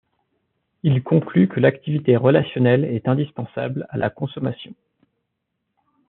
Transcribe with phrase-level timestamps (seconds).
[0.81, 4.73] Il conclut que l'activité relationnelle est indispensable à la consommation.